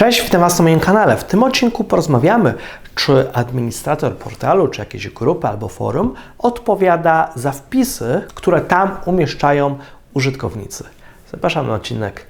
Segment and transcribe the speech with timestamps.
[0.00, 1.16] Cześć, witam Was na moim kanale.
[1.16, 2.54] W tym odcinku porozmawiamy,
[2.94, 9.78] czy administrator portalu, czy jakiejś grupy albo forum odpowiada za wpisy, które tam umieszczają
[10.14, 10.84] użytkownicy.
[11.32, 12.26] Zapraszam na odcinek.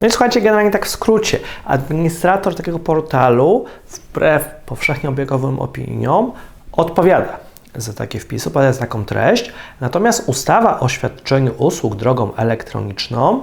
[0.00, 6.32] No i słuchajcie, generalnie tak w skrócie, administrator takiego portalu, wbrew powszechnie obiegowym opiniom,
[6.72, 7.36] odpowiada
[7.74, 9.52] za takie wpisy, odpowiada za taką treść.
[9.80, 13.42] Natomiast ustawa o świadczeniu usług drogą elektroniczną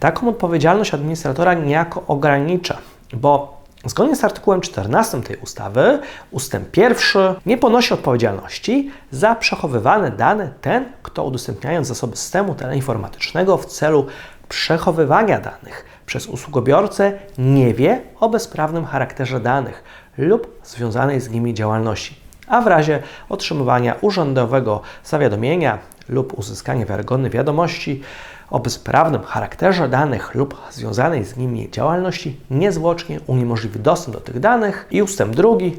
[0.00, 2.78] taką odpowiedzialność administratora niejako ogranicza,
[3.12, 5.98] bo Zgodnie z artykułem 14 tej ustawy,
[6.30, 13.66] ustęp pierwszy nie ponosi odpowiedzialności za przechowywane dane ten, kto udostępniając zasoby systemu teleinformatycznego w
[13.66, 14.06] celu
[14.48, 19.82] przechowywania danych przez usługobiorcę nie wie o bezprawnym charakterze danych
[20.18, 22.14] lub związanej z nimi działalności,
[22.46, 28.02] a w razie otrzymywania urzędowego zawiadomienia lub uzyskania wiarygodnej wiadomości
[28.50, 34.86] o bezprawnym charakterze danych lub związanej z nimi działalności niezwłocznie uniemożliwi dostęp do tych danych.
[34.90, 35.76] I ustęp drugi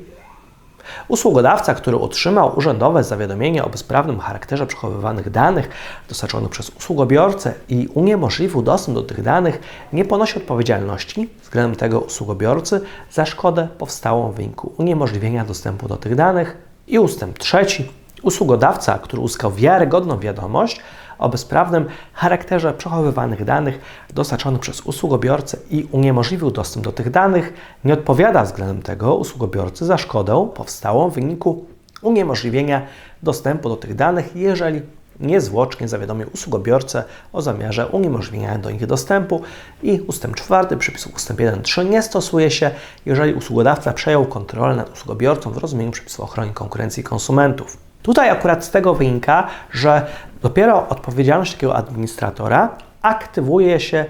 [1.08, 5.70] Usługodawca, który otrzymał urzędowe zawiadomienie o bezprawnym charakterze przechowywanych danych
[6.10, 9.60] dostarczonych przez usługobiorcę i uniemożliwił dostęp do tych danych,
[9.94, 12.82] nie ponosi odpowiedzialności względem tego usługobiorcy
[13.12, 16.58] za szkodę powstałą w wyniku uniemożliwienia dostępu do tych danych.
[16.88, 17.92] I ustęp trzeci.
[18.24, 20.82] Usługodawca, który uzyskał wiarygodną wiadomość
[21.20, 23.80] o bezprawnym charakterze przechowywanych danych
[24.14, 27.54] dostarczonych przez usługobiorcę i uniemożliwił dostęp do tych danych,
[27.86, 31.66] nie odpowiada względem tego usługobiorcy za szkodę powstałą w wyniku
[32.02, 32.82] uniemożliwienia
[33.24, 34.82] dostępu do tych danych, jeżeli
[35.20, 37.04] niezwłocznie zawiadomił usługobiorcę
[37.34, 39.42] o zamiarze uniemożliwienia do nich dostępu
[39.84, 42.72] i ustęp czwarty przepisu ustęp 1.3 nie stosuje się,
[43.06, 47.89] jeżeli usługodawca przejął kontrolę nad usługobiorcą w rozumieniu przepisów ochrony konkurencji konsumentów.
[48.04, 50.08] Tutaj akurat z tego wynika, że
[50.42, 52.70] dopiero odpowiedzialność takiego administratora
[53.02, 54.06] aktywuje się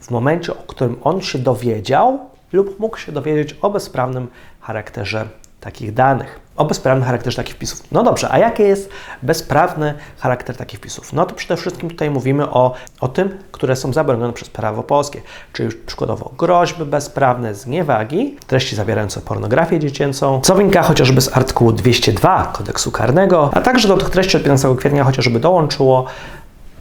[0.00, 2.20] w momencie, o którym on się dowiedział
[2.52, 4.28] lub mógł się dowiedzieć o bezprawnym
[4.60, 5.28] charakterze
[5.62, 7.82] takich danych, o bezprawnym charakterze takich wpisów.
[7.92, 8.90] No dobrze, a jaki jest
[9.22, 11.12] bezprawny charakter takich wpisów?
[11.12, 15.22] No to przede wszystkim tutaj mówimy o, o tym, które są zabronione przez prawo polskie,
[15.52, 22.52] czyli przykładowo groźby bezprawne, zniewagi, treści zawierające pornografię dziecięcą, co wynika chociażby z artykułu 202
[22.52, 26.06] kodeksu karnego, a także do tych treści od 15 kwietnia chociażby dołączyło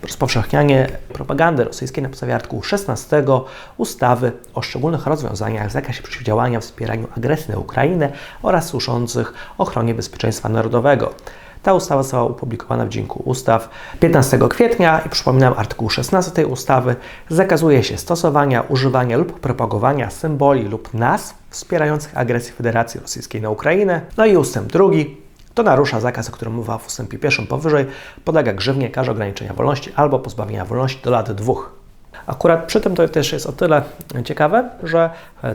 [0.03, 3.23] rozpowszechnianie propagandy rosyjskiej na podstawie artykułu 16
[3.77, 10.49] ustawy o szczególnych rozwiązaniach w zakresie przeciwdziałania wspieraniu agresji na Ukrainę oraz służących ochronie bezpieczeństwa
[10.49, 11.13] narodowego.
[11.63, 13.69] Ta ustawa została opublikowana w Dzienniku Ustaw
[13.99, 16.95] 15 kwietnia i przypominam, artykuł 16 tej ustawy
[17.29, 24.01] zakazuje się stosowania, używania lub propagowania symboli lub nazw wspierających agresję Federacji Rosyjskiej na Ukrainę.
[24.17, 25.17] No i ustęp drugi
[25.53, 27.85] to narusza zakaz, o którym mowa w ustępie pierwszym powyżej,
[28.25, 31.71] podlega grzywnie, karze ograniczenia wolności albo pozbawienia wolności do lat dwóch.
[32.27, 33.81] Akurat przy tym to też jest o tyle
[34.23, 35.09] ciekawe, że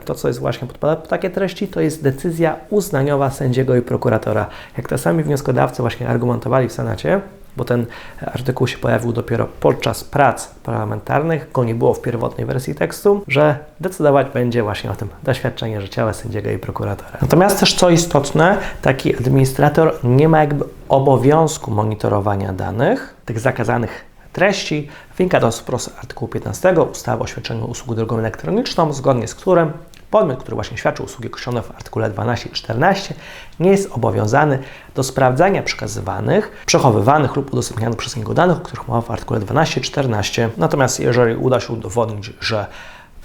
[0.05, 4.47] to, co jest właśnie podpada pod takie treści, to jest decyzja uznaniowa sędziego i prokuratora.
[4.77, 7.21] Jak to sami wnioskodawcy właśnie argumentowali w Senacie,
[7.57, 7.85] bo ten
[8.21, 13.59] artykuł się pojawił dopiero podczas prac parlamentarnych, go nie było w pierwotnej wersji tekstu, że
[13.79, 17.17] decydować będzie właśnie o tym doświadczenie życiowe sędziego i prokuratora.
[17.21, 24.87] Natomiast też co istotne, taki administrator nie ma jakby obowiązku monitorowania danych, tych zakazanych treści.
[25.17, 29.71] Wynika to z artykułu 15 ustawy o świadczeniu usług drogą elektroniczną, zgodnie z którym
[30.11, 33.13] Podmiot, który właśnie świadczy usługi określone w artykule 12 i 14,
[33.59, 34.59] nie jest obowiązany
[34.95, 39.79] do sprawdzania przekazywanych, przechowywanych lub udostępnianych przez niego danych, o których mowa w artykule 12
[39.79, 40.49] i 14.
[40.57, 42.65] Natomiast jeżeli uda się udowodnić, że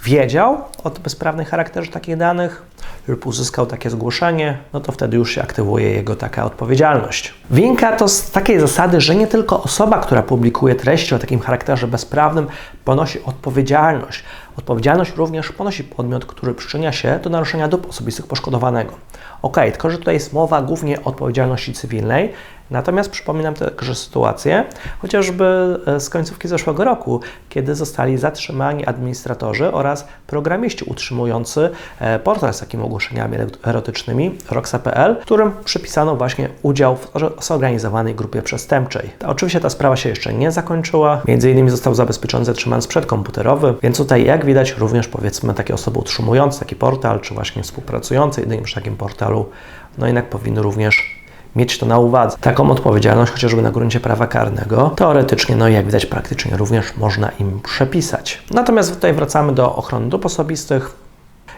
[0.03, 2.63] wiedział o bezprawnym charakterze takich danych
[3.07, 7.33] lub uzyskał takie zgłoszenie, no to wtedy już się aktywuje jego taka odpowiedzialność.
[7.49, 11.87] Wynika to z takiej zasady, że nie tylko osoba, która publikuje treści o takim charakterze
[11.87, 12.47] bezprawnym,
[12.85, 14.23] ponosi odpowiedzialność.
[14.57, 18.93] Odpowiedzialność również ponosi podmiot, który przyczynia się do naruszenia dóbr osobistych poszkodowanego.
[19.41, 22.33] Ok, tylko że tutaj jest mowa głównie o odpowiedzialności cywilnej,
[22.73, 24.65] Natomiast przypominam także sytuację,
[24.99, 31.69] chociażby e, z końcówki zeszłego roku, kiedy zostali zatrzymani administratorzy oraz programiści utrzymujący
[31.99, 37.11] e, portal z takimi ogłoszeniami erotycznymi Roxa.pl, którym przypisano właśnie udział w
[37.45, 39.09] zorganizowanej grupie przestępczej.
[39.25, 41.21] Oczywiście ta sprawa się jeszcze nie zakończyła.
[41.27, 45.99] Między innymi został zabezpieczony zatrzymany sprzęt komputerowy, więc tutaj jak widać również powiedzmy takie osoby
[45.99, 49.49] utrzymujące taki portal, czy właśnie współpracujące jedynie przy takim portalu,
[49.97, 51.23] no jednak powinny również
[51.55, 52.37] mieć to na uwadze.
[52.41, 57.29] Taką odpowiedzialność, chociażby na gruncie prawa karnego, teoretycznie, no i jak widać praktycznie również można
[57.39, 58.43] im przepisać.
[58.51, 61.02] Natomiast tutaj wracamy do ochrony dóbr osobistych.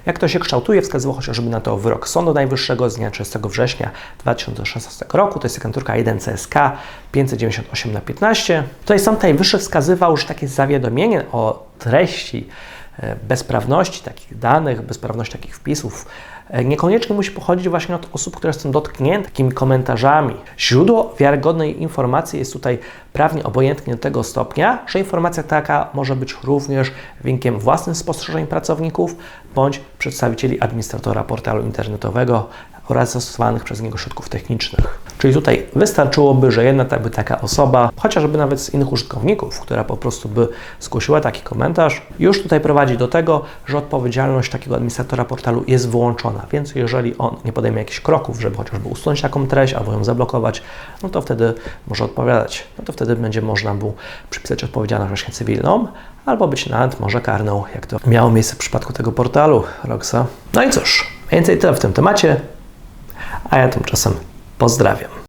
[0.06, 3.92] Jak to się kształtuje, wskazywał chociażby na to wyrok Sądu Najwyższego z dnia 30 września
[4.20, 5.40] 2016 roku.
[5.40, 6.54] To jest agenturka 1 CSK
[7.12, 8.64] 598 na 15.
[8.82, 12.48] Tutaj Sąd Najwyższy wskazywał, że takie zawiadomienie o treści
[13.00, 16.06] e, bezprawności takich danych, bezprawności takich wpisów
[16.66, 20.36] niekoniecznie musi pochodzić właśnie od osób, które są dotknięte takimi komentarzami.
[20.60, 22.80] Źródło wiarygodnej informacji jest tutaj
[23.14, 29.16] prawnie obojętnie do tego stopnia, że informacja taka może być również wynikiem własnych spostrzeżeń pracowników
[29.56, 32.50] bądź przedstawicieli administratora portalu internetowego
[32.88, 35.00] oraz zastosowanych przez niego środków technicznych.
[35.18, 39.98] Czyli tutaj wystarczyłoby, że jedna by taka osoba, chociażby nawet z innych użytkowników, która po
[39.98, 40.48] prostu by
[40.80, 46.46] zgłosiła taki komentarz, już tutaj prowadzi do tego, że odpowiedzialność takiego administratora portalu jest wyłączona.
[46.52, 50.62] Więc jeżeli on nie podejmie jakichś kroków, żeby chociażby usunąć taką treść albo ją zablokować,
[51.04, 51.54] no to wtedy
[51.88, 52.68] może odpowiadać.
[52.78, 53.94] No to wtedy będzie można mu
[54.30, 55.88] przypisać odpowiedzialność właśnie cywilną,
[56.26, 60.26] albo być nawet może karną, jak to miało miejsce w przypadku tego portalu Roxa.
[60.54, 62.42] No i cóż, więcej tyle w tym temacie,
[63.50, 64.14] a ja tymczasem
[64.58, 65.25] pozdrawiam.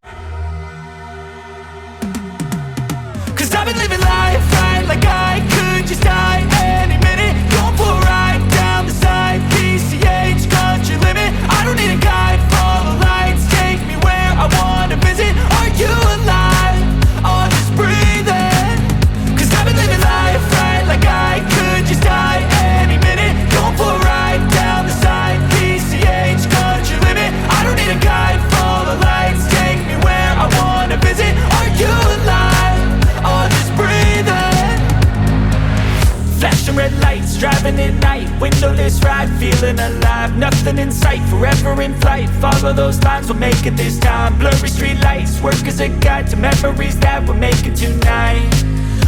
[40.67, 42.29] Nothing in sight, forever in flight.
[42.41, 44.37] Follow those lines, we'll make it this time.
[44.37, 48.51] Blurry street lights, work as a guide To memories that we're making tonight.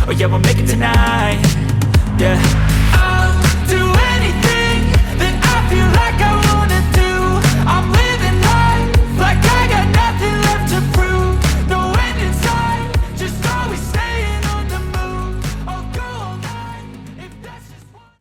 [0.06, 1.42] Oh yeah, we'll make it tonight.
[2.16, 2.67] Yeah